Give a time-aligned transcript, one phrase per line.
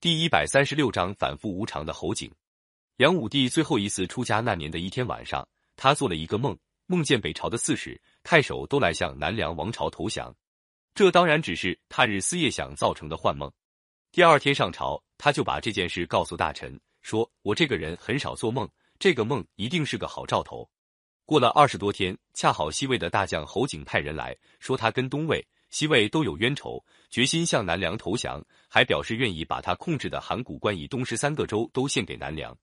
[0.00, 2.30] 第一百三十六章反复无常的侯景。
[2.94, 10.32] 梁武帝最后一次出家那年的一天晚上，他做了一个梦，梦见北朝的刺史、太守都来向南梁王朝投降。
[10.94, 13.50] 这当然只是他日思夜想造成的幻梦。
[14.12, 18.70] 第二天上朝，他就把这件事告诉大臣，说：“我这个人很少做梦，
[19.00, 20.70] 这个梦一定是个好兆头。”
[21.26, 25.44] 过了二十多天，恰好西魏的大将侯景派人来说，他跟东魏。
[25.70, 32.56] 西魏都有冤仇，决心向南梁投降，还表示愿意把他控制的函谷关以东十三个州都献给南梁。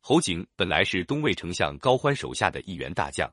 [0.00, 3.32] 侯景本来是东魏丞相高欢手下的一员大将，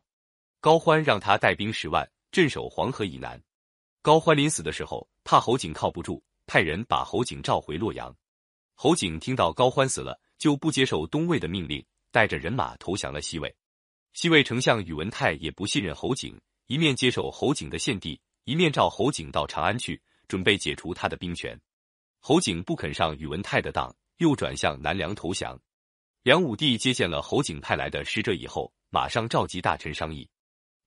[0.62, 3.41] 高欢让他带兵十万镇守黄河以南。
[4.02, 8.15] 高欢临死的时候，怕侯景靠不住，派人把侯景召回洛阳。
[8.76, 13.54] 侯景听到高欢死了，就不接受东魏的命令，带着人马投降了西魏。
[14.13, 18.20] 西魏丞相宇文泰也不信任侯景，一面接受侯景的献帝。
[18.43, 21.59] 一面召侯景到长安去，准备解除他的兵权。
[22.20, 25.59] 侯景不肯上宇文泰的当，又转向南梁投降。
[26.23, 30.29] 梁武帝接见了侯景派来的使者以后，马上召集大臣商议。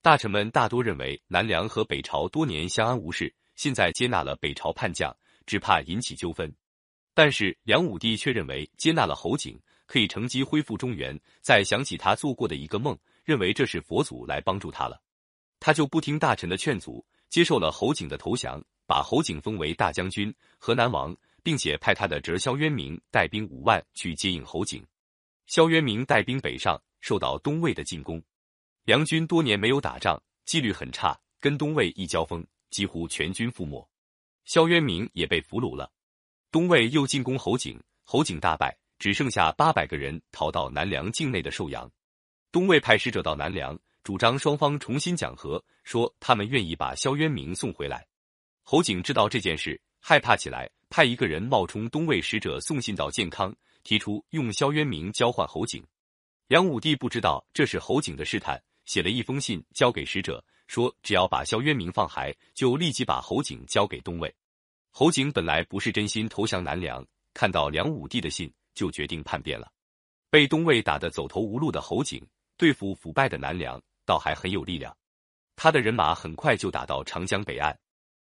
[0.01, 5.15] 大臣们大多认为南梁和北朝多年相安无事，现在接纳了北朝叛将，
[5.45, 6.53] 只怕引起纠纷。
[7.15, 11.19] 但是梁武帝却认为接纳了侯景，可以乘机恢复中原。
[11.41, 15.01] 再想起他做过的一个梦，认为这是佛祖来帮助他了，
[15.59, 17.05] 他就不听大臣的劝阻。
[17.33, 24.85] 接受了侯景的投降，把侯景封为大将军、河南王，并且派他的侄萧渊明带兵五万去接应侯景。
[25.47, 28.21] 萧渊明带兵北上，受到东魏的进攻。
[28.83, 33.83] 梁军多年没有打仗，纪律很差，跟东魏一交锋，几乎全军覆没。
[34.45, 35.91] 萧渊明也被俘虏了。
[36.51, 41.89] 东魏又进攻侯景，侯景大败，只剩下八百个人逃到南梁境内的寿阳。
[42.51, 43.75] 东魏派使者到南梁。
[44.03, 48.05] 主张双方重新讲和，说他们愿意把萧渊明送回来。
[48.61, 55.81] 侯景知道这件事，害怕起来，派一个人冒充东魏使者送信到建康，提出用萧渊明交换侯景。
[56.47, 64.33] 梁武帝不知道这是侯景的试探，写了一封信交给使者，说只要把萧渊明放还，就立即把侯景交给东魏。
[64.91, 69.71] 侯景本来不是真心投降南梁，看到梁武帝的信，就决定叛变了。
[70.29, 72.21] 被东魏打得走投无路的侯景，
[72.57, 73.81] 对付腐败的南梁。
[74.05, 74.95] 倒还很有力量，
[75.55, 77.77] 他的人马很快就打到长江北岸。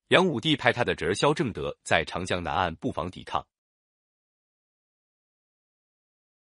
[0.08, 3.46] 梁武帝派他的侄儿萧正德在长江南岸布防抵抗。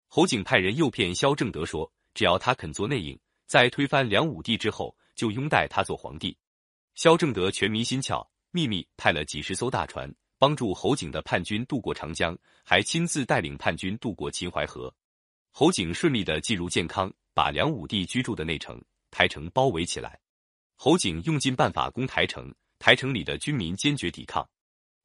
[0.08, 6.36] 侯景派人诱骗萧正德说，只要他肯做内应，在推翻梁武帝之后，就拥戴他做皇帝。
[6.94, 14.94] 萧正德全迷心窍，秘密派了几十艘大船，帮助侯景的叛军渡过长江，还亲自带领叛军渡过秦淮河。
[15.50, 18.78] 侯景顺利的进入建康，把梁武帝居住的内城。
[19.12, 20.18] 台城包围起来，
[20.74, 24.48] 侯景用尽办法攻台城，台城里的军民坚决抵抗，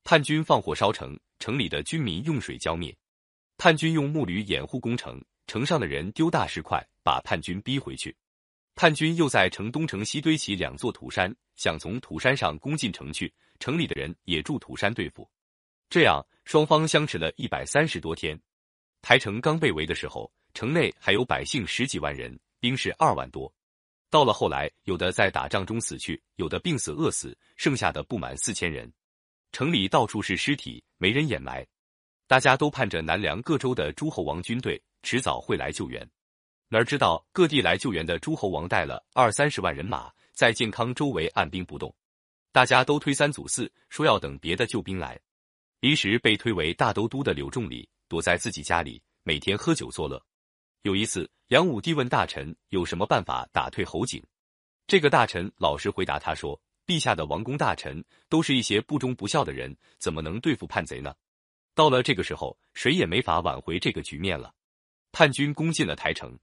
[0.06, 2.98] 叛军放火烧城，城里的军民用水浇灭，
[3.58, 8.16] 叛军用木驴掩护攻城，城上的人丢大石块把叛军逼回去，
[8.76, 15.30] 叛军又在城东城西堆起两座土山，想从土山上攻进城去，城里的人也筑土山对付，
[15.90, 18.40] 这样双方相持了一百三十多天，
[19.02, 23.54] 台城刚被围的时候，城内还有百姓十几万人，兵士二万多。
[24.10, 28.92] 到了后来，有的在打仗中死去，有的病死饿死，剩下的不满四千人。
[29.52, 31.66] 城里到处是尸体，没人掩埋。
[32.26, 36.10] 大家都盼着南梁各州的诸侯王军队迟早会来救援，
[36.68, 41.94] 哪知道各地来救援的诸侯王带了二三十万人马，在健康周围按兵不动。
[42.52, 45.20] 大家都推三阻四，说要等别的救兵来。
[45.80, 50.22] 临时被推为大都督的柳仲礼躲在自己家里，每天喝酒作乐。
[50.84, 54.24] 有一次，梁武帝问大臣有什么办法打退侯景，
[54.86, 61.14] 这个大臣老实回答他说：“陛下的王公大臣都是一些不忠不孝的人，怎么能对付叛贼呢？”
[61.74, 64.54] 到了这个时候，谁也没法挽回这个局面了。
[65.12, 66.38] 叛军攻进了台城，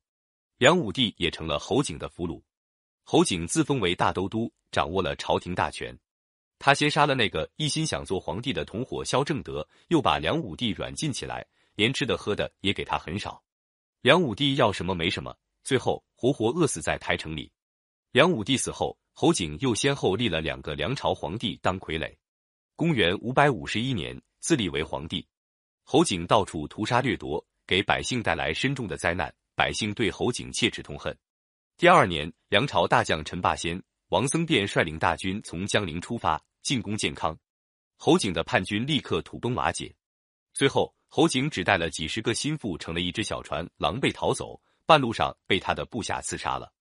[0.59, 2.43] 梁武帝也成了侯景的俘虏。
[3.05, 5.97] 侯景自封为大都督，掌握了朝廷大权。
[6.59, 13.44] 他先杀了那个一心想做皇帝的同伙萧正德，又把梁武帝软禁起来，连吃的喝的也给他很少。
[14.05, 17.51] 梁武帝要什么没什么，最后活活饿死在台城里。
[18.13, 22.15] 梁武帝死后，侯景又先后立了两个梁朝皇帝当傀儡。
[22.77, 25.27] 公元五百五十一年，自立为皇帝。
[25.85, 31.17] 侯景到处屠杀掠夺，给百姓带来深重的灾难，百姓对侯景切齿痛恨。
[31.79, 37.35] 第二年，梁朝大将陈霸先、王僧辩率领大军从江陵出发，进攻建康。
[37.97, 39.95] 侯景的叛军立刻土崩瓦解。
[40.53, 40.95] 最后。
[41.17, 46.73] 侯景只带了几十个心腹，乘了一只小船，狼狈逃走，半路上被他的部下刺杀了。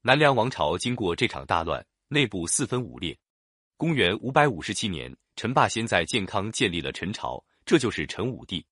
[0.00, 3.14] 南梁王朝经过这场大乱，内部四分五裂。
[3.76, 8.64] 公元五百五十七年，陈霸先在建康建立了陈朝，这就是陈武帝。